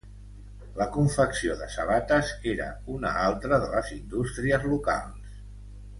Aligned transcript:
La 0.79 0.87
confecció 0.95 1.57
de 1.59 1.67
sabates 1.75 2.33
era 2.55 2.71
una 2.95 3.13
altra 3.27 3.63
de 3.67 3.71
les 3.77 3.95
indústries 3.99 4.67
locals. 4.73 5.41